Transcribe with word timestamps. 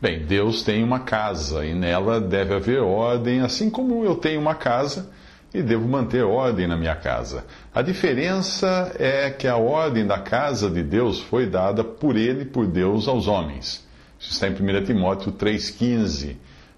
Bem, 0.00 0.24
Deus 0.24 0.62
tem 0.62 0.84
uma 0.84 1.00
casa 1.00 1.66
e 1.66 1.74
nela 1.74 2.20
deve 2.20 2.54
haver 2.54 2.80
ordem, 2.80 3.40
assim 3.40 3.68
como 3.68 4.04
eu 4.04 4.14
tenho 4.14 4.40
uma 4.40 4.54
casa 4.54 5.10
e 5.52 5.60
devo 5.60 5.88
manter 5.88 6.22
ordem 6.22 6.68
na 6.68 6.76
minha 6.76 6.94
casa. 6.94 7.44
A 7.74 7.82
diferença 7.82 8.94
é 8.96 9.28
que 9.28 9.48
a 9.48 9.56
ordem 9.56 10.06
da 10.06 10.20
casa 10.20 10.70
de 10.70 10.84
Deus 10.84 11.20
foi 11.20 11.46
dada 11.46 11.82
por 11.82 12.16
ele, 12.16 12.44
por 12.44 12.64
Deus, 12.64 13.08
aos 13.08 13.26
homens. 13.26 13.84
Isso 14.20 14.30
está 14.30 14.46
em 14.46 14.52
1 14.52 14.84
Timóteo 14.84 15.32
3,15. 15.32 16.36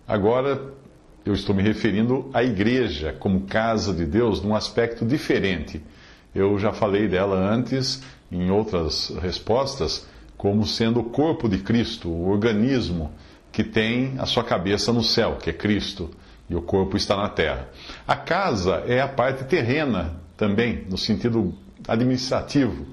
Agora, 0.08 0.72
eu 1.22 1.34
estou 1.34 1.54
me 1.54 1.62
referindo 1.62 2.30
à 2.32 2.42
igreja 2.42 3.14
como 3.18 3.42
casa 3.42 3.92
de 3.92 4.06
Deus 4.06 4.40
num 4.40 4.54
aspecto 4.54 5.04
diferente. 5.04 5.82
Eu 6.34 6.58
já 6.58 6.72
falei 6.72 7.06
dela 7.06 7.36
antes, 7.36 8.02
em 8.32 8.50
outras 8.50 9.12
respostas, 9.20 10.08
como 10.40 10.64
sendo 10.64 11.00
o 11.00 11.04
corpo 11.04 11.50
de 11.50 11.58
Cristo, 11.58 12.08
o 12.08 12.30
organismo 12.30 13.12
que 13.52 13.62
tem 13.62 14.14
a 14.16 14.24
sua 14.24 14.42
cabeça 14.42 14.90
no 14.90 15.02
céu, 15.02 15.36
que 15.36 15.50
é 15.50 15.52
Cristo, 15.52 16.08
e 16.48 16.56
o 16.56 16.62
corpo 16.62 16.96
está 16.96 17.14
na 17.14 17.28
terra. 17.28 17.68
A 18.08 18.16
casa 18.16 18.76
é 18.86 19.02
a 19.02 19.06
parte 19.06 19.44
terrena 19.44 20.18
também, 20.38 20.86
no 20.88 20.96
sentido 20.96 21.52
administrativo 21.86 22.86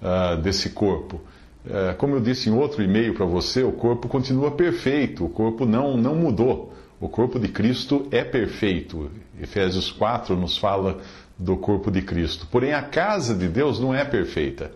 uh, 0.00 0.40
desse 0.40 0.70
corpo. 0.70 1.20
Uh, 1.66 1.96
como 1.98 2.14
eu 2.14 2.20
disse 2.20 2.48
em 2.48 2.52
outro 2.52 2.84
e-mail 2.84 3.14
para 3.14 3.26
você, 3.26 3.64
o 3.64 3.72
corpo 3.72 4.06
continua 4.06 4.52
perfeito, 4.52 5.24
o 5.24 5.28
corpo 5.28 5.66
não, 5.66 5.96
não 5.96 6.14
mudou. 6.14 6.72
O 7.00 7.08
corpo 7.08 7.36
de 7.36 7.48
Cristo 7.48 8.06
é 8.12 8.22
perfeito. 8.22 9.10
Efésios 9.40 9.90
4 9.90 10.36
nos 10.36 10.56
fala 10.56 11.00
do 11.36 11.56
corpo 11.56 11.90
de 11.90 12.00
Cristo. 12.00 12.46
Porém, 12.48 12.74
a 12.74 12.82
casa 12.82 13.34
de 13.34 13.48
Deus 13.48 13.80
não 13.80 13.92
é 13.92 14.04
perfeita. 14.04 14.70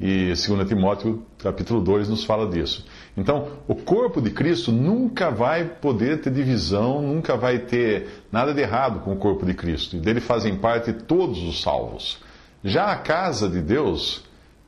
E 0.00 0.26
2 0.26 0.68
Timóteo 0.68 1.24
capítulo 1.38 1.80
2 1.80 2.08
nos 2.08 2.24
fala 2.24 2.48
disso. 2.48 2.86
Então, 3.16 3.48
o 3.66 3.74
corpo 3.74 4.20
de 4.20 4.30
Cristo 4.30 4.70
nunca 4.70 5.30
vai 5.30 5.64
poder 5.64 6.20
ter 6.20 6.30
divisão, 6.30 7.02
nunca 7.02 7.36
vai 7.36 7.58
ter 7.58 8.06
nada 8.30 8.54
de 8.54 8.60
errado 8.60 9.00
com 9.00 9.12
o 9.12 9.16
corpo 9.16 9.44
de 9.44 9.54
Cristo. 9.54 9.96
E 9.96 10.00
dele 10.00 10.20
fazem 10.20 10.56
parte 10.56 10.92
todos 10.92 11.42
os 11.42 11.60
salvos. 11.60 12.18
Já 12.62 12.92
a 12.92 12.96
casa 12.96 13.48
de 13.48 13.60
Deus, 13.60 14.24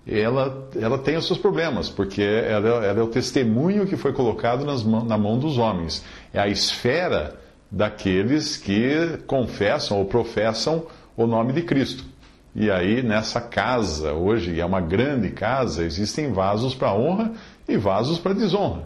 ela, 0.06 0.68
ela 0.80 0.98
tem 0.98 1.16
os 1.16 1.26
seus 1.26 1.38
problemas, 1.38 1.88
porque 1.88 2.22
ela, 2.22 2.84
ela 2.84 3.00
é 3.00 3.02
o 3.02 3.08
testemunho 3.08 3.86
que 3.86 3.96
foi 3.96 4.12
colocado 4.12 4.64
nas, 4.64 4.84
na 4.84 5.16
mão 5.16 5.38
dos 5.38 5.58
homens. 5.58 6.04
É 6.34 6.40
a 6.40 6.48
esfera 6.48 7.38
daqueles 7.70 8.56
que 8.56 9.18
confessam 9.28 9.98
ou 9.98 10.04
professam 10.06 10.86
o 11.16 11.26
nome 11.26 11.52
de 11.52 11.62
Cristo. 11.62 12.09
E 12.54 12.68
aí, 12.68 13.00
nessa 13.02 13.40
casa, 13.40 14.12
hoje 14.12 14.58
é 14.58 14.64
uma 14.64 14.80
grande 14.80 15.30
casa, 15.30 15.84
existem 15.84 16.32
vasos 16.32 16.74
para 16.74 16.92
honra 16.92 17.32
e 17.68 17.76
vasos 17.76 18.18
para 18.18 18.32
desonra. 18.32 18.82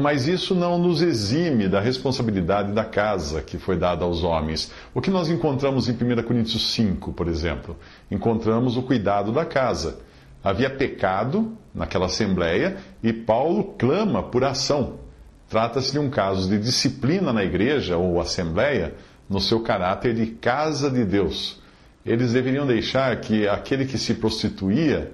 Mas 0.00 0.26
isso 0.26 0.54
não 0.54 0.78
nos 0.78 1.02
exime 1.02 1.68
da 1.68 1.78
responsabilidade 1.78 2.72
da 2.72 2.86
casa 2.86 3.42
que 3.42 3.58
foi 3.58 3.76
dada 3.76 4.02
aos 4.02 4.24
homens. 4.24 4.72
O 4.94 5.00
que 5.02 5.10
nós 5.10 5.28
encontramos 5.28 5.90
em 5.90 5.92
1 5.92 6.22
Coríntios 6.22 6.72
5, 6.72 7.12
por 7.12 7.28
exemplo? 7.28 7.76
Encontramos 8.10 8.78
o 8.78 8.82
cuidado 8.82 9.30
da 9.30 9.44
casa. 9.44 9.98
Havia 10.42 10.70
pecado 10.70 11.52
naquela 11.74 12.06
assembleia 12.06 12.78
e 13.02 13.12
Paulo 13.12 13.74
clama 13.78 14.22
por 14.22 14.42
ação. 14.42 15.00
Trata-se 15.50 15.92
de 15.92 15.98
um 15.98 16.08
caso 16.08 16.48
de 16.48 16.58
disciplina 16.58 17.30
na 17.30 17.44
igreja 17.44 17.98
ou 17.98 18.18
assembleia 18.18 18.94
no 19.28 19.38
seu 19.38 19.60
caráter 19.60 20.14
de 20.14 20.28
casa 20.28 20.90
de 20.90 21.04
Deus 21.04 21.57
eles 22.08 22.32
deveriam 22.32 22.66
deixar 22.66 23.14
que 23.20 23.46
aquele 23.46 23.84
que 23.84 23.98
se 23.98 24.14
prostituía 24.14 25.12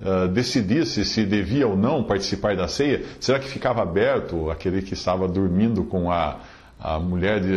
uh, 0.00 0.28
decidisse 0.28 1.04
se 1.04 1.24
devia 1.24 1.66
ou 1.66 1.76
não 1.76 2.02
participar 2.04 2.56
da 2.56 2.68
ceia. 2.68 3.02
Será 3.20 3.38
que 3.38 3.48
ficava 3.48 3.82
aberto 3.82 4.50
aquele 4.50 4.82
que 4.82 4.94
estava 4.94 5.28
dormindo 5.28 5.84
com 5.84 6.10
a, 6.10 6.40
a 6.80 6.98
mulher 6.98 7.40
de, 7.40 7.56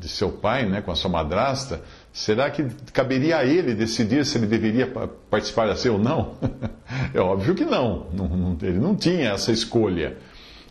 de, 0.00 0.08
seu 0.08 0.30
pai, 0.30 0.66
né, 0.66 0.80
com 0.80 0.90
a 0.90 0.94
sua 0.94 1.10
madrasta? 1.10 1.82
Será 2.12 2.50
que 2.50 2.64
caberia 2.92 3.38
a 3.38 3.44
ele 3.44 3.74
decidir 3.74 4.24
se 4.24 4.38
ele 4.38 4.46
deveria 4.46 4.86
participar 5.30 5.66
da 5.66 5.76
ceia 5.76 5.92
ou 5.92 5.98
não? 5.98 6.34
é 7.12 7.20
óbvio 7.20 7.54
que 7.54 7.64
não. 7.64 8.06
não, 8.12 8.28
não 8.28 8.58
ele 8.62 8.78
não 8.78 8.94
tinha 8.96 9.30
essa 9.30 9.52
escolha. 9.52 10.16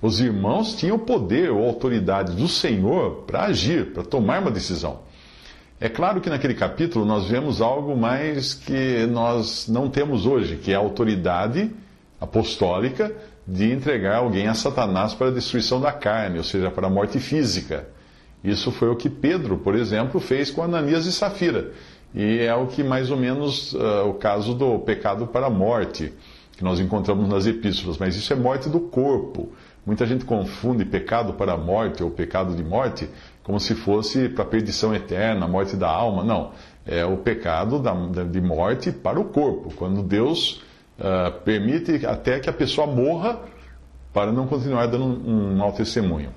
Os 0.02 0.20
irmãos 0.20 0.76
tinham 0.76 1.00
poder 1.00 1.50
ou 1.50 1.66
autoridade 1.66 2.36
do 2.36 2.48
Senhor 2.48 3.24
para 3.26 3.44
agir, 3.44 3.94
para 3.94 4.04
tomar 4.04 4.42
uma 4.42 4.52
decisão. 4.52 5.00
É 5.80 5.90
claro 5.90 6.22
que 6.22 6.30
naquele 6.30 6.54
capítulo 6.54 7.06
nós 7.06 7.28
vemos 7.28 7.62
algo 7.62 7.96
mais 7.96 8.54
que 8.54 9.06
nós 9.08 9.68
não 9.68 9.90
temos 9.90 10.26
hoje, 10.26 10.56
que 10.56 10.72
é 10.72 10.76
a 10.76 10.80
autoridade 10.80 11.72
apostólica 12.22 13.14
de 13.46 13.72
entregar 13.72 14.18
alguém 14.18 14.48
a 14.48 14.54
Satanás 14.54 15.14
para 15.14 15.28
a 15.28 15.32
destruição 15.32 15.82
da 15.82 15.92
carne, 15.92 16.38
ou 16.38 16.44
seja, 16.44 16.72
para 16.72 16.88
a 16.88 16.90
morte 16.90 17.20
física. 17.20 17.88
Isso 18.44 18.72
foi 18.72 18.90
o 18.90 18.96
que 18.96 19.10
Pedro, 19.10 19.58
por 19.58 19.76
exemplo, 19.76 20.20
fez 20.20 20.52
com 20.52 20.64
Ananias 20.64 21.06
e 21.06 21.12
Safira. 21.12 21.72
E 22.14 22.40
é 22.40 22.54
o 22.54 22.68
que 22.68 22.84
mais 22.84 23.10
ou 23.10 23.18
menos 23.18 23.74
uh, 23.74 24.08
o 24.08 24.14
caso 24.14 24.54
do 24.54 24.80
pecado 24.80 25.28
para 25.28 25.48
a 25.48 25.50
morte, 25.50 26.14
que 26.56 26.64
nós 26.64 26.80
encontramos 26.80 27.28
nas 27.28 27.48
epístolas, 27.48 27.98
mas 27.98 28.16
isso 28.16 28.32
é 28.32 28.36
morte 28.36 28.70
do 28.70 28.80
corpo. 28.80 29.52
Muita 29.86 30.06
gente 30.06 30.24
confunde 30.24 30.86
pecado 30.86 31.34
para 31.34 31.54
a 31.54 31.58
morte 31.58 32.04
ou 32.04 32.12
pecado 32.12 32.56
de 32.56 32.64
morte 32.64 33.10
como 33.44 33.60
se 33.60 33.76
fosse 33.76 34.30
para 34.30 34.44
a 34.44 34.48
perdição 34.48 34.96
eterna, 34.96 35.48
morte 35.48 35.76
da 35.76 35.90
alma. 35.90 36.24
Não. 36.24 36.52
É 36.86 37.06
o 37.06 37.18
pecado 37.18 37.80
da, 37.80 37.94
de 38.24 38.42
morte 38.42 38.92
para 38.92 39.20
o 39.20 39.26
corpo, 39.26 39.74
quando 39.76 40.02
Deus 40.02 40.62
uh, 41.00 41.32
permite 41.44 42.06
até 42.06 42.40
que 42.40 42.50
a 42.50 42.54
pessoa 42.54 42.88
morra 42.88 43.40
para 44.14 44.32
não 44.32 44.48
continuar 44.48 44.88
dando 44.88 45.06
um, 45.06 45.52
um 45.52 45.58
mau 45.58 45.72
testemunho. 45.72 46.30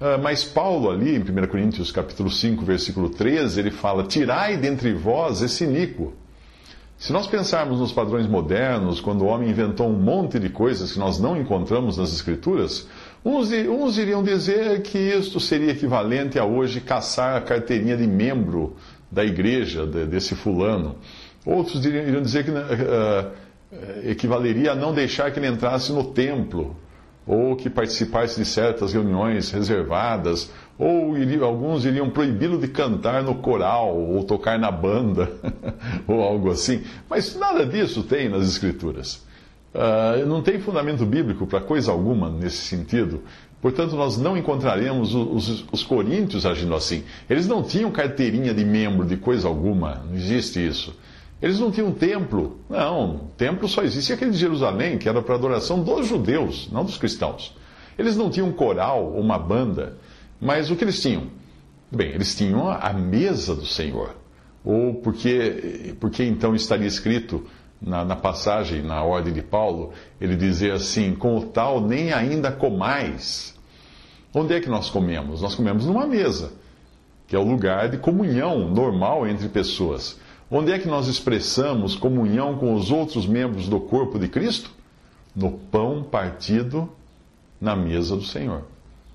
Uh, 0.00 0.20
mas 0.22 0.42
Paulo 0.42 0.90
ali, 0.90 1.16
em 1.16 1.20
1 1.20 1.46
Coríntios 1.48 1.92
capítulo 1.92 2.30
5, 2.30 2.64
versículo 2.64 3.10
13, 3.10 3.60
ele 3.60 3.70
fala, 3.70 4.04
tirai 4.04 4.56
dentre 4.56 4.92
vós 4.92 5.42
esse 5.42 5.64
iníquo. 5.64 6.14
Se 6.96 7.12
nós 7.12 7.26
pensarmos 7.26 7.80
nos 7.80 7.92
padrões 7.92 8.26
modernos, 8.26 9.00
quando 9.00 9.22
o 9.22 9.26
homem 9.26 9.50
inventou 9.50 9.88
um 9.88 9.98
monte 9.98 10.38
de 10.38 10.48
coisas 10.48 10.92
que 10.92 10.98
nós 10.98 11.18
não 11.18 11.36
encontramos 11.36 11.98
nas 11.98 12.12
Escrituras, 12.12 12.88
uns, 13.24 13.50
uns 13.50 13.98
iriam 13.98 14.22
dizer 14.22 14.82
que 14.82 14.98
isto 14.98 15.40
seria 15.40 15.72
equivalente 15.72 16.38
a 16.38 16.44
hoje 16.44 16.80
caçar 16.80 17.36
a 17.36 17.40
carteirinha 17.40 17.96
de 17.96 18.06
membro 18.06 18.76
da 19.10 19.24
igreja 19.24 19.86
de, 19.86 20.04
desse 20.06 20.34
fulano. 20.34 20.96
Outros 21.46 21.84
iriam 21.84 22.22
dizer 22.22 22.44
que 22.44 22.50
uh, 22.50 23.30
equivaleria 24.04 24.72
a 24.72 24.74
não 24.74 24.92
deixar 24.92 25.30
que 25.30 25.38
ele 25.38 25.48
entrasse 25.48 25.92
no 25.92 26.04
templo, 26.04 26.76
ou 27.26 27.56
que 27.56 27.70
participasse 27.70 28.38
de 28.38 28.44
certas 28.44 28.92
reuniões 28.92 29.50
reservadas, 29.50 30.50
ou 30.78 31.16
iriam, 31.16 31.44
alguns 31.44 31.84
iriam 31.84 32.10
proibi-lo 32.10 32.58
de 32.58 32.68
cantar 32.68 33.22
no 33.22 33.36
coral 33.36 33.96
ou 33.96 34.22
tocar 34.24 34.58
na 34.58 34.70
banda, 34.70 35.32
ou 36.06 36.22
algo 36.22 36.50
assim. 36.50 36.82
Mas 37.08 37.34
nada 37.36 37.64
disso 37.64 38.02
tem 38.02 38.28
nas 38.28 38.46
Escrituras. 38.46 39.24
Uh, 39.74 40.24
não 40.26 40.40
tem 40.40 40.60
fundamento 40.60 41.04
bíblico 41.04 41.48
para 41.48 41.60
coisa 41.60 41.90
alguma 41.90 42.30
nesse 42.30 42.58
sentido. 42.58 43.22
Portanto, 43.60 43.96
nós 43.96 44.16
não 44.16 44.36
encontraremos 44.36 45.14
os, 45.14 45.48
os, 45.48 45.64
os, 45.72 45.82
coríntios 45.82 46.46
agindo 46.46 46.74
assim. 46.74 47.02
Eles 47.28 47.48
não 47.48 47.62
tinham 47.62 47.90
carteirinha 47.90 48.54
de 48.54 48.64
membro 48.64 49.04
de 49.04 49.16
coisa 49.16 49.48
alguma, 49.48 50.04
não 50.06 50.14
existe 50.14 50.64
isso. 50.64 50.94
Eles 51.42 51.58
não 51.58 51.72
tinham 51.72 51.90
templo. 51.90 52.60
Não, 52.70 53.30
templo 53.36 53.66
só 53.66 53.82
existe 53.82 54.12
aquele 54.12 54.30
de 54.30 54.36
Jerusalém, 54.36 54.96
que 54.96 55.08
era 55.08 55.20
para 55.20 55.34
adoração 55.34 55.82
dos 55.82 56.06
judeus, 56.06 56.68
não 56.70 56.84
dos 56.84 56.96
cristãos. 56.96 57.56
Eles 57.98 58.16
não 58.16 58.30
tinham 58.30 58.52
coral 58.52 59.12
ou 59.12 59.20
uma 59.20 59.38
banda. 59.38 59.96
Mas 60.40 60.70
o 60.70 60.76
que 60.76 60.84
eles 60.84 61.00
tinham? 61.00 61.24
Bem, 61.90 62.10
eles 62.10 62.36
tinham 62.36 62.68
a 62.68 62.92
mesa 62.92 63.54
do 63.54 63.66
Senhor. 63.66 64.14
Ou 64.64 64.94
porque, 64.94 65.94
porque 65.98 66.22
então 66.22 66.54
estaria 66.54 66.86
escrito 66.86 67.44
na, 67.84 68.04
na, 68.04 68.16
passagem, 68.16 68.82
na 68.82 69.02
ordem 69.02 69.32
de 69.32 69.42
Paulo, 69.42 69.92
ele 70.20 70.36
dizer 70.36 70.72
assim: 70.72 71.14
com 71.14 71.36
o 71.36 71.46
tal 71.46 71.80
nem 71.80 72.12
ainda 72.12 72.50
comais. 72.50 73.54
Onde 74.34 74.54
é 74.54 74.60
que 74.60 74.68
nós 74.68 74.90
comemos? 74.90 75.42
Nós 75.42 75.54
comemos 75.54 75.86
numa 75.86 76.06
mesa, 76.06 76.52
que 77.28 77.36
é 77.36 77.38
o 77.38 77.44
lugar 77.44 77.88
de 77.88 77.98
comunhão 77.98 78.68
normal 78.68 79.26
entre 79.26 79.48
pessoas. 79.48 80.18
Onde 80.50 80.72
é 80.72 80.78
que 80.78 80.88
nós 80.88 81.06
expressamos 81.06 81.94
comunhão 81.94 82.56
com 82.58 82.74
os 82.74 82.90
outros 82.90 83.26
membros 83.26 83.68
do 83.68 83.80
corpo 83.80 84.18
de 84.18 84.28
Cristo? 84.28 84.70
No 85.34 85.52
pão 85.52 86.02
partido 86.02 86.90
na 87.60 87.74
mesa 87.74 88.16
do 88.16 88.24
Senhor. 88.24 88.62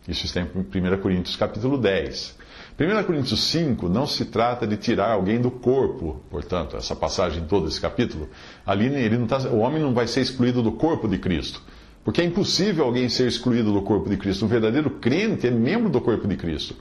Isso 0.08 0.26
está 0.26 0.42
em 0.42 0.46
1 0.46 1.02
Coríntios 1.02 1.36
capítulo 1.36 1.78
10. 1.78 2.38
1 2.80 3.04
Coríntios 3.04 3.44
5 3.44 3.90
não 3.90 4.08
se 4.08 4.24
trata 4.24 4.66
de 4.66 4.78
tirar 4.78 5.12
alguém 5.12 5.42
do 5.42 5.52
corpo, 5.52 6.22
portanto, 6.32 6.78
essa 6.78 6.96
passagem 6.96 7.44
toda, 7.44 7.68
esse 7.68 7.82
capítulo, 7.82 8.30
ali 8.66 8.86
ele 8.86 9.18
não 9.18 9.28
tá, 9.28 9.38
o 9.50 9.58
homem 9.58 9.82
não 9.82 9.94
vai 9.94 10.08
ser 10.08 10.22
excluído 10.22 10.64
do 10.64 10.72
corpo 10.72 11.06
de 11.06 11.18
Cristo. 11.18 11.62
Porque 12.06 12.22
é 12.22 12.24
impossível 12.24 12.86
alguém 12.86 13.10
ser 13.10 13.28
excluído 13.28 13.74
do 13.74 13.82
corpo 13.82 14.10
de 14.10 14.16
Cristo. 14.16 14.46
Um 14.46 14.48
verdadeiro 14.48 14.90
crente 14.92 15.46
é 15.46 15.52
membro 15.52 15.90
do 15.90 16.00
corpo 16.00 16.26
de 16.26 16.38
Cristo. 16.38 16.74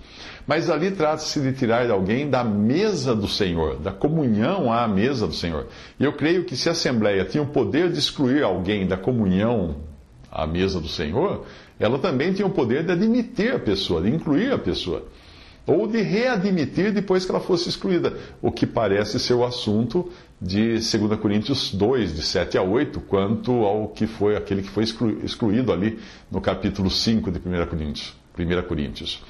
Mas 0.47 0.71
ali 0.71 0.93
trata-se 0.93 1.41
de 1.41 1.53
tirar 1.53 1.91
alguém 1.91 2.31
da 2.31 2.45
mesa 2.45 3.13
do 3.17 3.27
Senhor, 3.27 3.81
da 3.81 3.91
comunhão 3.91 4.73
à 4.73 4.87
mesa 4.87 5.27
do 5.27 5.35
Senhor. 5.35 5.67
E 5.99 6.05
eu 6.05 6.13
creio 6.13 6.45
que 6.45 6.57
se 6.57 6.69
a 6.69 6.73
Assembleia 6.73 7.25
tinha 7.25 7.43
o 7.43 7.49
poder 7.49 7.91
de 7.91 7.99
excluir 7.99 8.45
alguém 8.45 8.87
da 8.87 8.97
comunhão 8.97 9.79
à 10.31 10.47
mesa 10.47 10.81
do 10.81 10.89
Senhor, 10.89 11.45
ela 11.81 11.99
também 11.99 12.33
tinha 12.33 12.47
o 12.47 12.51
poder 12.51 12.85
de 12.85 12.93
admitir 12.93 13.53
a 13.53 13.59
pessoa, 13.59 14.01
de 14.01 14.09
incluir 14.09 14.53
a 14.53 14.59
pessoa 14.59 15.05
ou 15.69 15.87
de 15.87 16.01
readmitir 16.01 16.93
depois 16.93 17.27
que 17.27 17.31
ela 17.31 17.41
fosse 17.41 17.69
excluída, 17.69 18.17
o 18.41 18.51
que 18.51 18.67
parece 18.67 19.21
ser 19.21 19.35
o 19.35 19.45
assunto 19.45 20.11
de 20.41 20.73
2 20.73 21.21
Coríntios 21.21 21.75
2, 21.75 22.17
de 22.17 22.23
7 22.23 22.57
a 22.57 22.63
8, 22.63 23.01
quanto 23.03 23.53
ao 23.65 23.89
que 23.89 24.07
foi 24.07 24.35
aquele 24.35 24.63
que 24.63 24.71
foi 24.71 24.85
excluído 25.23 25.71
ali 25.71 25.99
no 26.31 26.41
capítulo 26.41 26.91
5 26.91 27.31
de 27.31 27.39
1 27.39 27.67
Coríntios. 27.67 28.17
1 28.39 28.63
Coríntios. 28.67 29.23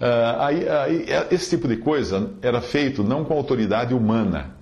Uh, 0.00 0.40
aí, 0.40 0.68
aí, 0.68 1.04
é, 1.08 1.28
esse 1.30 1.50
tipo 1.50 1.68
de 1.68 1.76
coisa 1.76 2.32
era 2.42 2.60
feito 2.60 3.04
não 3.04 3.24
com 3.24 3.34
autoridade 3.34 3.94
humana, 3.94 4.56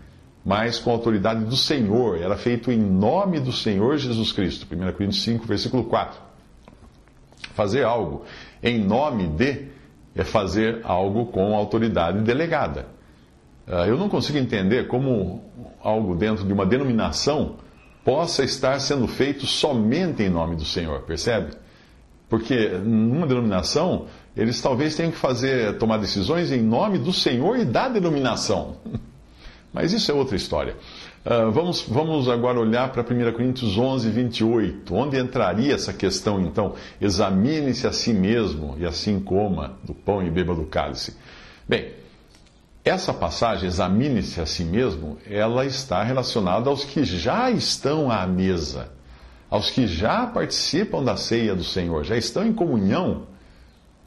mas 0.44 0.78
com 0.78 0.90
a 0.90 0.92
autoridade 0.92 1.44
do 1.46 1.56
Senhor. 1.56 2.20
Era 2.20 2.36
feito 2.36 2.70
em 2.70 2.78
nome 2.78 3.40
do 3.40 3.50
Senhor 3.50 3.96
Jesus 3.96 4.30
Cristo. 4.30 4.66
1 4.70 4.92
Coríntios 4.92 5.22
5, 5.22 5.46
versículo 5.46 5.84
4. 5.84 6.20
Fazer 7.54 7.84
algo 7.84 8.24
em 8.62 8.78
nome 8.78 9.26
de 9.28 9.73
é 10.14 10.24
fazer 10.24 10.80
algo 10.84 11.26
com 11.26 11.54
autoridade 11.54 12.20
delegada. 12.20 12.86
Ah, 13.66 13.86
eu 13.86 13.96
não 13.96 14.08
consigo 14.08 14.38
entender 14.38 14.86
como 14.86 15.42
algo 15.82 16.14
dentro 16.14 16.44
de 16.44 16.52
uma 16.52 16.66
denominação 16.66 17.56
possa 18.04 18.44
estar 18.44 18.78
sendo 18.80 19.08
feito 19.08 19.46
somente 19.46 20.22
em 20.22 20.28
nome 20.28 20.56
do 20.56 20.64
Senhor, 20.64 21.00
percebe? 21.02 21.52
Porque 22.28 22.68
numa 22.68 23.26
denominação, 23.26 24.06
eles 24.36 24.60
talvez 24.60 24.94
tenham 24.94 25.10
que 25.10 25.18
fazer, 25.18 25.78
tomar 25.78 25.98
decisões 25.98 26.52
em 26.52 26.62
nome 26.62 26.98
do 26.98 27.12
Senhor 27.12 27.58
e 27.58 27.64
da 27.64 27.88
denominação. 27.88 28.76
Mas 29.72 29.92
isso 29.92 30.10
é 30.10 30.14
outra 30.14 30.36
história. 30.36 30.76
Uh, 31.24 31.50
vamos, 31.50 31.80
vamos 31.88 32.28
agora 32.28 32.60
olhar 32.60 32.92
para 32.92 33.02
1 33.02 33.32
Coríntios 33.32 33.78
11, 33.78 34.10
28. 34.10 34.94
Onde 34.94 35.18
entraria 35.18 35.74
essa 35.74 35.90
questão, 35.90 36.38
então? 36.38 36.74
Examine-se 37.00 37.86
a 37.86 37.92
si 37.92 38.12
mesmo 38.12 38.76
e 38.78 38.84
assim 38.84 39.18
coma 39.18 39.78
do 39.82 39.94
pão 39.94 40.22
e 40.22 40.30
beba 40.30 40.54
do 40.54 40.66
cálice. 40.66 41.16
Bem, 41.66 41.92
essa 42.84 43.14
passagem, 43.14 43.66
examine-se 43.66 44.38
a 44.38 44.44
si 44.44 44.62
mesmo, 44.62 45.16
ela 45.26 45.64
está 45.64 46.02
relacionada 46.02 46.68
aos 46.68 46.84
que 46.84 47.02
já 47.02 47.50
estão 47.50 48.10
à 48.10 48.26
mesa, 48.26 48.90
aos 49.48 49.70
que 49.70 49.86
já 49.86 50.26
participam 50.26 51.02
da 51.02 51.16
ceia 51.16 51.54
do 51.54 51.64
Senhor, 51.64 52.04
já 52.04 52.18
estão 52.18 52.46
em 52.46 52.52
comunhão 52.52 53.26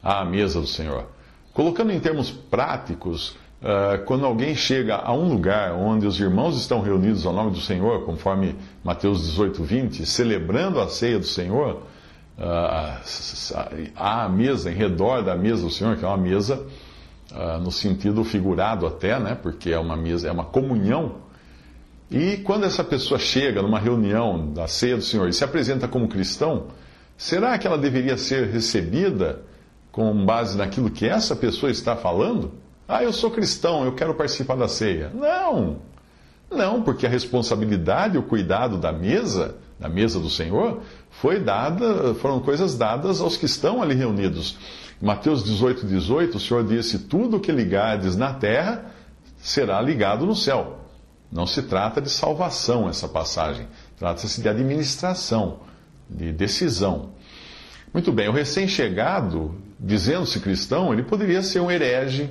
à 0.00 0.24
mesa 0.24 0.60
do 0.60 0.68
Senhor. 0.68 1.06
Colocando 1.52 1.90
em 1.90 1.98
termos 1.98 2.30
práticos, 2.30 3.36
Uh, 3.60 4.04
quando 4.04 4.24
alguém 4.24 4.54
chega 4.54 4.94
a 4.94 5.12
um 5.12 5.28
lugar 5.28 5.72
onde 5.72 6.06
os 6.06 6.20
irmãos 6.20 6.56
estão 6.56 6.80
reunidos 6.80 7.26
ao 7.26 7.32
nome 7.32 7.50
do 7.50 7.60
Senhor, 7.60 8.04
conforme 8.04 8.54
Mateus 8.84 9.26
18, 9.26 9.64
20, 9.64 10.06
celebrando 10.06 10.80
a 10.80 10.88
ceia 10.88 11.18
do 11.18 11.26
Senhor, 11.26 11.82
uh, 12.38 13.90
há 13.96 14.24
a 14.24 14.28
mesa, 14.28 14.70
em 14.70 14.74
redor 14.74 15.22
da 15.22 15.34
mesa 15.34 15.62
do 15.64 15.70
Senhor, 15.70 15.96
que 15.96 16.04
é 16.04 16.08
uma 16.08 16.16
mesa 16.16 16.64
uh, 17.32 17.58
no 17.60 17.72
sentido 17.72 18.22
figurado 18.22 18.86
até, 18.86 19.18
né, 19.18 19.34
porque 19.34 19.70
é 19.70 19.78
uma 19.78 19.96
mesa, 19.96 20.28
é 20.28 20.30
uma 20.30 20.44
comunhão. 20.44 21.16
E 22.08 22.36
quando 22.38 22.64
essa 22.64 22.84
pessoa 22.84 23.18
chega 23.18 23.60
numa 23.60 23.80
reunião 23.80 24.52
da 24.52 24.68
ceia 24.68 24.96
do 24.96 25.02
Senhor 25.02 25.28
e 25.28 25.32
se 25.32 25.42
apresenta 25.42 25.88
como 25.88 26.06
cristão, 26.06 26.68
será 27.16 27.58
que 27.58 27.66
ela 27.66 27.76
deveria 27.76 28.16
ser 28.16 28.46
recebida 28.46 29.42
com 29.90 30.24
base 30.24 30.56
naquilo 30.56 30.88
que 30.88 31.08
essa 31.08 31.34
pessoa 31.34 31.72
está 31.72 31.96
falando? 31.96 32.52
Ah, 32.88 33.04
eu 33.04 33.12
sou 33.12 33.30
cristão, 33.30 33.84
eu 33.84 33.92
quero 33.92 34.14
participar 34.14 34.56
da 34.56 34.66
ceia. 34.66 35.12
Não, 35.14 35.76
não, 36.50 36.82
porque 36.82 37.06
a 37.06 37.10
responsabilidade, 37.10 38.16
o 38.16 38.22
cuidado 38.22 38.78
da 38.78 38.90
mesa, 38.90 39.56
da 39.78 39.90
mesa 39.90 40.18
do 40.18 40.30
Senhor, 40.30 40.80
foi 41.10 41.38
dada, 41.38 42.14
foram 42.14 42.40
coisas 42.40 42.76
dadas 42.76 43.20
aos 43.20 43.36
que 43.36 43.44
estão 43.44 43.82
ali 43.82 43.94
reunidos. 43.94 44.56
Mateus 45.00 45.44
18, 45.44 45.86
18, 45.86 46.36
o 46.38 46.40
Senhor 46.40 46.64
disse: 46.64 47.00
Tudo 47.00 47.38
que 47.38 47.52
ligardes 47.52 48.16
na 48.16 48.32
terra 48.32 48.86
será 49.36 49.80
ligado 49.82 50.24
no 50.24 50.34
céu. 50.34 50.78
Não 51.30 51.46
se 51.46 51.62
trata 51.62 52.00
de 52.00 52.08
salvação 52.08 52.88
essa 52.88 53.06
passagem, 53.06 53.68
trata-se 53.98 54.40
de 54.40 54.48
administração, 54.48 55.60
de 56.08 56.32
decisão. 56.32 57.10
Muito 57.92 58.10
bem, 58.10 58.28
o 58.28 58.32
recém-chegado, 58.32 59.54
dizendo-se 59.78 60.40
cristão, 60.40 60.92
ele 60.92 61.02
poderia 61.02 61.42
ser 61.42 61.60
um 61.60 61.70
herege, 61.70 62.30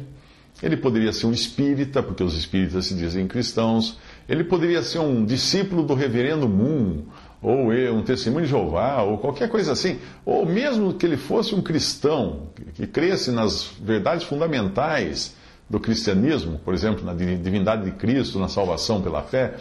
ele 0.62 0.78
poderia 0.78 1.14
ser 1.14 1.28
um 1.28 1.32
espírita, 1.32 2.02
porque 2.02 2.24
os 2.24 2.36
espíritas 2.36 2.86
se 2.86 2.96
dizem 2.96 3.28
cristãos. 3.28 3.98
Ele 4.28 4.44
poderia 4.44 4.82
ser 4.82 5.00
um 5.00 5.24
discípulo 5.24 5.84
do 5.84 5.94
reverendo 5.94 6.50
Moon, 6.50 7.04
ou 7.42 7.72
um 7.72 8.02
testemunho 8.02 8.46
de 8.46 8.50
Jeová, 8.50 9.04
ou 9.04 9.20
qualquer 9.20 9.50
coisa 9.50 9.72
assim. 9.72 10.00
Ou 10.26 10.46
mesmo 10.46 10.94
que 10.94 11.06
ele 11.06 11.18
fosse 11.18 11.54
um 11.54 11.62
cristão, 11.62 12.48
que 12.74 12.88
cresce 12.88 13.32
nas 13.32 13.70
verdades 13.80 14.26
fundamentais 14.26 15.36
do 15.70 15.80
cristianismo, 15.80 16.60
por 16.66 16.74
exemplo, 16.74 17.06
na 17.06 17.14
divindade 17.14 17.86
de 17.86 17.92
Cristo, 17.92 18.40
na 18.40 18.48
salvação 18.48 19.02
pela 19.02 19.22
fé. 19.22 19.56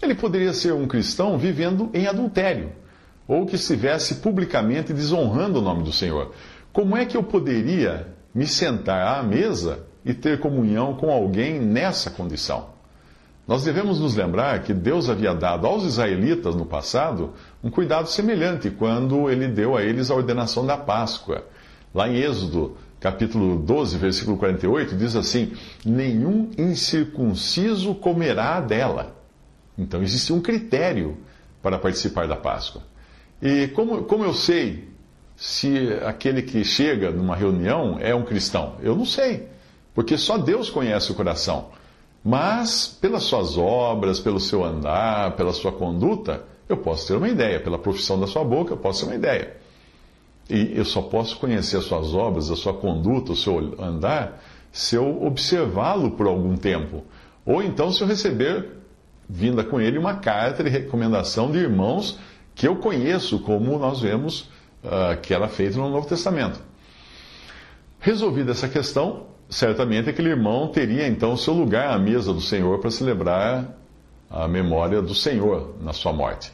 Ele 0.00 0.14
poderia 0.14 0.52
ser 0.52 0.72
um 0.72 0.86
cristão 0.86 1.36
vivendo 1.36 1.90
em 1.92 2.06
adultério, 2.06 2.72
ou 3.28 3.44
que 3.44 3.56
estivesse 3.56 4.16
publicamente 4.16 4.94
desonrando 4.94 5.58
o 5.58 5.62
nome 5.62 5.82
do 5.82 5.92
Senhor. 5.92 6.32
Como 6.72 6.96
é 6.96 7.04
que 7.04 7.16
eu 7.16 7.22
poderia 7.22 8.08
me 8.34 8.46
sentar 8.46 9.18
à 9.18 9.22
mesa 9.22 9.91
e 10.04 10.12
ter 10.12 10.40
comunhão 10.40 10.94
com 10.94 11.10
alguém 11.10 11.60
nessa 11.60 12.10
condição. 12.10 12.72
Nós 13.46 13.64
devemos 13.64 13.98
nos 13.98 14.14
lembrar 14.14 14.62
que 14.62 14.72
Deus 14.72 15.10
havia 15.10 15.34
dado 15.34 15.66
aos 15.66 15.84
israelitas 15.84 16.54
no 16.54 16.64
passado 16.64 17.32
um 17.62 17.70
cuidado 17.70 18.08
semelhante 18.08 18.70
quando 18.70 19.28
ele 19.28 19.48
deu 19.48 19.76
a 19.76 19.82
eles 19.82 20.10
a 20.10 20.14
ordenação 20.14 20.64
da 20.64 20.76
Páscoa. 20.76 21.44
Lá 21.92 22.08
em 22.08 22.16
Êxodo, 22.16 22.76
capítulo 23.00 23.58
12, 23.58 23.98
versículo 23.98 24.36
48, 24.36 24.96
diz 24.96 25.16
assim: 25.16 25.52
Nenhum 25.84 26.50
incircunciso 26.56 27.94
comerá 27.96 28.60
dela. 28.60 29.16
Então 29.76 30.02
existe 30.02 30.32
um 30.32 30.40
critério 30.40 31.18
para 31.60 31.78
participar 31.78 32.28
da 32.28 32.36
Páscoa. 32.36 32.82
E 33.42 33.66
como, 33.68 34.04
como 34.04 34.24
eu 34.24 34.32
sei 34.32 34.88
se 35.36 35.98
aquele 36.06 36.42
que 36.42 36.64
chega 36.64 37.10
numa 37.10 37.34
reunião 37.34 37.98
é 38.00 38.14
um 38.14 38.22
cristão? 38.22 38.76
Eu 38.80 38.94
não 38.94 39.04
sei. 39.04 39.48
Porque 39.94 40.16
só 40.16 40.38
Deus 40.38 40.70
conhece 40.70 41.12
o 41.12 41.14
coração. 41.14 41.70
Mas, 42.24 42.86
pelas 43.00 43.24
suas 43.24 43.58
obras, 43.58 44.20
pelo 44.20 44.38
seu 44.38 44.64
andar, 44.64 45.34
pela 45.36 45.52
sua 45.52 45.72
conduta, 45.72 46.44
eu 46.68 46.76
posso 46.76 47.08
ter 47.08 47.16
uma 47.16 47.28
ideia. 47.28 47.60
Pela 47.60 47.78
profissão 47.78 48.18
da 48.18 48.26
sua 48.26 48.44
boca, 48.44 48.72
eu 48.72 48.76
posso 48.76 49.00
ter 49.00 49.06
uma 49.06 49.16
ideia. 49.16 49.56
E 50.48 50.72
eu 50.76 50.84
só 50.84 51.02
posso 51.02 51.36
conhecer 51.38 51.78
as 51.78 51.84
suas 51.84 52.14
obras, 52.14 52.50
a 52.50 52.56
sua 52.56 52.74
conduta, 52.74 53.32
o 53.32 53.36
seu 53.36 53.58
andar, 53.82 54.42
se 54.70 54.96
eu 54.96 55.24
observá-lo 55.24 56.12
por 56.12 56.26
algum 56.26 56.56
tempo. 56.56 57.04
Ou 57.44 57.62
então 57.62 57.90
se 57.92 58.02
eu 58.02 58.06
receber, 58.06 58.68
vinda 59.28 59.64
com 59.64 59.80
ele, 59.80 59.98
uma 59.98 60.16
carta 60.16 60.62
de 60.62 60.70
recomendação 60.70 61.50
de 61.50 61.58
irmãos 61.58 62.18
que 62.54 62.66
eu 62.66 62.76
conheço, 62.76 63.38
como 63.40 63.78
nós 63.78 64.00
vemos 64.00 64.42
uh, 64.84 65.18
que 65.20 65.32
era 65.32 65.48
feito 65.48 65.78
no 65.78 65.88
Novo 65.88 66.06
Testamento. 66.06 66.60
Resolvida 67.98 68.50
essa 68.50 68.68
questão, 68.68 69.26
certamente 69.52 70.08
aquele 70.08 70.30
irmão 70.30 70.68
teria 70.68 71.06
então 71.06 71.36
seu 71.36 71.52
lugar 71.52 71.92
à 71.92 71.98
mesa 71.98 72.32
do 72.32 72.40
Senhor 72.40 72.78
para 72.78 72.90
celebrar 72.90 73.76
a 74.30 74.48
memória 74.48 75.02
do 75.02 75.14
Senhor 75.14 75.76
na 75.82 75.92
sua 75.92 76.12
morte. 76.12 76.50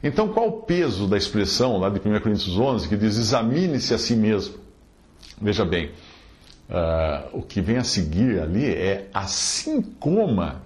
Então, 0.00 0.28
qual 0.28 0.46
o 0.46 0.62
peso 0.62 1.08
da 1.08 1.16
expressão 1.16 1.78
lá 1.78 1.90
de 1.90 1.98
1 1.98 2.20
Coríntios 2.20 2.56
11 2.56 2.88
que 2.88 2.96
diz: 2.96 3.16
examine-se 3.16 3.92
a 3.92 3.98
si 3.98 4.14
mesmo? 4.14 4.54
Veja 5.42 5.64
bem, 5.64 5.90
uh, 6.70 7.38
o 7.38 7.42
que 7.42 7.60
vem 7.60 7.78
a 7.78 7.84
seguir 7.84 8.40
ali 8.40 8.64
é 8.64 9.08
assim 9.12 9.82
coma 9.82 10.62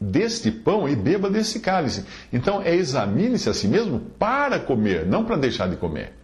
deste 0.00 0.50
pão 0.50 0.88
e 0.88 0.96
beba 0.96 1.28
desse 1.28 1.60
cálice. 1.60 2.06
Então, 2.32 2.62
é 2.62 2.74
examine-se 2.74 3.50
a 3.50 3.54
si 3.54 3.68
mesmo 3.68 4.00
para 4.18 4.58
comer, 4.58 5.06
não 5.06 5.26
para 5.26 5.36
deixar 5.36 5.68
de 5.68 5.76
comer. 5.76 6.14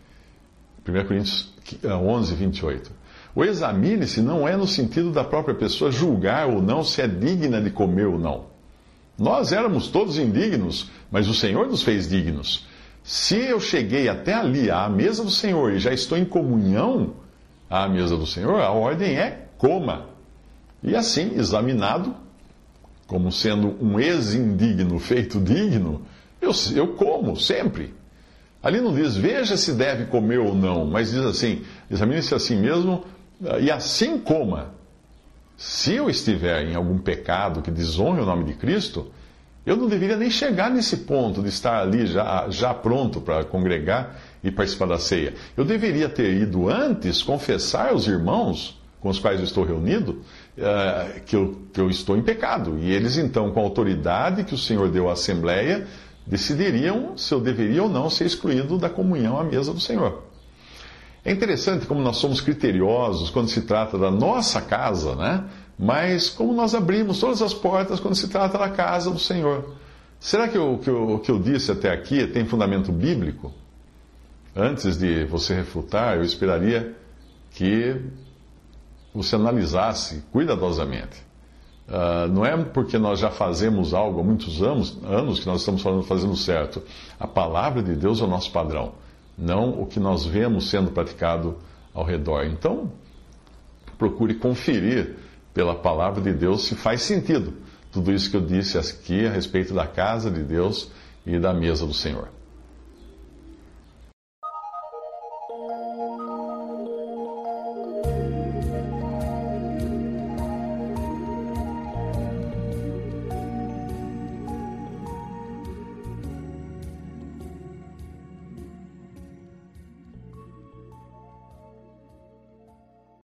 1 0.89 1.05
Coríntios 1.05 1.53
11, 1.85 2.35
28. 2.35 2.91
O 3.35 3.45
examine-se 3.45 4.21
não 4.21 4.49
é 4.49 4.57
no 4.57 4.67
sentido 4.67 5.11
da 5.11 5.23
própria 5.23 5.55
pessoa 5.55 5.91
julgar 5.91 6.49
ou 6.49 6.61
não 6.61 6.83
se 6.83 7.01
é 7.03 7.07
digna 7.07 7.61
de 7.61 7.71
comer 7.71 8.07
ou 8.07 8.19
não. 8.19 8.47
Nós 9.19 9.53
éramos 9.53 9.89
todos 9.89 10.19
indignos, 10.19 10.91
mas 11.11 11.29
o 11.29 11.35
Senhor 11.35 11.67
nos 11.67 11.83
fez 11.83 12.09
dignos. 12.09 12.67
Se 13.03 13.37
eu 13.37 13.59
cheguei 13.59 14.09
até 14.09 14.35
ali, 14.35 14.71
à 14.71 14.89
mesa 14.89 15.25
do 15.25 15.31
Senhor, 15.31 15.73
e 15.73 15.79
já 15.79 15.93
estou 15.93 16.17
em 16.17 16.25
comunhão 16.25 17.15
à 17.69 17.89
mesa 17.89 18.17
do 18.17 18.27
Senhor, 18.27 18.61
a 18.61 18.71
ordem 18.71 19.17
é 19.17 19.47
coma. 19.57 20.07
E 20.83 20.95
assim, 20.95 21.33
examinado, 21.35 22.15
como 23.07 23.33
sendo 23.33 23.77
um 23.83 23.99
ex-indigno 23.99 24.99
feito 24.99 25.41
digno, 25.41 26.03
eu, 26.41 26.53
eu 26.75 26.89
como 26.95 27.37
sempre. 27.37 27.95
Ali 28.63 28.81
não 28.81 28.95
diz, 28.95 29.17
veja 29.17 29.57
se 29.57 29.73
deve 29.73 30.07
comer 30.07 30.39
ou 30.39 30.55
não, 30.55 30.85
mas 30.85 31.11
diz 31.11 31.25
assim, 31.25 31.63
examine-se 31.91 32.35
a 32.35 32.39
si 32.39 32.55
mesmo 32.55 33.05
e 33.61 33.71
assim 33.71 34.19
coma. 34.19 34.75
Se 35.57 35.95
eu 35.95 36.09
estiver 36.09 36.67
em 36.69 36.75
algum 36.75 36.99
pecado 36.99 37.63
que 37.63 37.71
desonre 37.71 38.21
o 38.21 38.27
nome 38.27 38.45
de 38.45 38.55
Cristo, 38.55 39.11
eu 39.67 39.77
não 39.77 39.89
deveria 39.89 40.17
nem 40.17 40.31
chegar 40.31 40.71
nesse 40.71 40.99
ponto 40.99 41.43
de 41.43 41.49
estar 41.49 41.81
ali 41.81 42.07
já, 42.07 42.47
já 42.49 42.73
pronto 42.73 43.21
para 43.21 43.45
congregar 43.45 44.19
e 44.43 44.51
participar 44.51 44.87
da 44.87 44.99
ceia. 44.99 45.35
Eu 45.57 45.65
deveria 45.65 46.09
ter 46.09 46.33
ido 46.33 46.69
antes 46.69 47.23
confessar 47.23 47.91
aos 47.91 48.07
irmãos 48.07 48.81
com 49.01 49.09
os 49.09 49.19
quais 49.19 49.39
eu 49.39 49.45
estou 49.45 49.65
reunido 49.65 50.23
uh, 50.57 51.21
que, 51.27 51.37
eu, 51.37 51.59
que 51.73 51.81
eu 51.81 51.91
estou 51.91 52.17
em 52.17 52.23
pecado. 52.23 52.79
E 52.79 52.91
eles, 52.91 53.17
então, 53.19 53.51
com 53.51 53.61
a 53.61 53.63
autoridade 53.63 54.45
que 54.45 54.55
o 54.55 54.59
Senhor 54.59 54.89
deu 54.91 55.09
à 55.09 55.13
Assembleia, 55.13 55.87
decidiriam 56.27 57.17
se 57.17 57.33
eu 57.33 57.41
deveria 57.41 57.83
ou 57.83 57.89
não 57.89 58.09
ser 58.09 58.27
excluído 58.27 58.79
da 58.79 58.89
comunhão 58.89 59.39
à 59.39 59.45
mesa 59.45 59.73
do 59.73 59.81
Senhor. 59.81 60.28
É 61.29 61.31
interessante 61.31 61.85
como 61.85 62.01
nós 62.01 62.17
somos 62.17 62.41
criteriosos 62.41 63.29
quando 63.29 63.51
se 63.51 63.61
trata 63.61 63.99
da 63.99 64.11
nossa 64.11 64.63
casa, 64.63 65.15
né? 65.15 65.45
Mas 65.79 66.31
como 66.31 66.55
nós 66.55 66.75
abrimos 66.75 67.21
todas 67.21 67.43
as 67.43 67.53
portas 67.53 68.01
quando 68.01 68.15
se 68.15 68.29
trata 68.29 68.57
da 68.57 68.71
casa 68.71 69.11
do 69.11 69.19
Senhor. 69.19 69.75
Será 70.19 70.49
que 70.49 70.57
o 70.57 70.79
que, 70.79 70.89
eu, 70.89 71.21
que 71.23 71.31
eu 71.31 71.39
disse 71.39 71.71
até 71.71 71.93
aqui 71.93 72.27
tem 72.29 72.47
fundamento 72.47 72.91
bíblico? 72.91 73.53
Antes 74.57 74.97
de 74.97 75.27
você 75.27 75.55
refutar, 75.55 76.17
eu 76.17 76.23
esperaria 76.23 76.97
que 77.51 78.01
você 79.15 79.37
analisasse 79.37 80.25
cuidadosamente. 80.33 81.23
Uh, 81.89 82.27
não 82.33 82.47
é 82.47 82.57
porque 82.57 82.97
nós 82.97 83.19
já 83.19 83.31
fazemos 83.31 83.93
algo 83.93 84.21
há 84.21 84.25
muitos 84.25 84.63
anos, 84.63 84.99
anos 85.05 85.41
que 85.41 85.47
nós 85.47 85.61
estamos 85.61 85.83
fazendo 86.07 86.37
certo. 86.37 86.83
A 87.21 87.27
palavra 87.27 87.83
de 87.83 87.95
Deus 87.95 88.23
é 88.23 88.25
o 88.25 88.27
nosso 88.27 88.51
padrão 88.51 88.95
não 89.39 89.81
o 89.81 89.87
que 89.87 90.01
nós 90.01 90.27
vemos 90.27 90.69
sendo 90.69 90.91
praticado 90.91 91.57
ao 91.95 92.05
redor. 92.05 92.45
Então, 92.45 92.91
procure 93.97 94.35
conferir 94.35 95.17
pela 95.55 95.75
palavra 95.75 96.21
de 96.21 96.33
Deus 96.33 96.67
se 96.67 96.75
faz 96.75 97.03
sentido 97.03 97.55
tudo 97.91 98.13
isso 98.13 98.31
que 98.31 98.37
eu 98.37 98.41
disse 98.41 98.79
aqui 98.79 99.27
a 99.27 99.31
respeito 99.31 99.73
da 99.73 99.87
casa 99.87 100.31
de 100.31 100.43
Deus 100.43 100.91
e 101.27 101.39
da 101.39 101.53
mesa 101.53 101.87
do 101.87 101.95
Senhor. 101.95 102.29